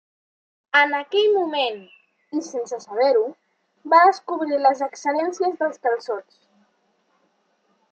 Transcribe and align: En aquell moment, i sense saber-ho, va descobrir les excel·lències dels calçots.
En 0.77 0.93
aquell 0.99 1.27
moment, 1.33 1.77
i 2.39 2.41
sense 2.47 2.79
saber-ho, 2.87 3.21
va 3.95 4.01
descobrir 4.09 4.59
les 4.65 4.83
excel·lències 4.89 5.63
dels 5.63 5.81
calçots. 5.87 6.43